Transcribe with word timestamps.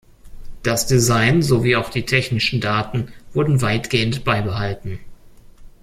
Das 0.63 0.87
Design 0.87 1.43
sowie 1.43 1.75
auch 1.75 1.91
die 1.91 2.05
technischen 2.07 2.59
Daten 2.59 3.13
wurden 3.33 3.61
weitgehend 3.61 4.23
beibehalten. 4.23 4.99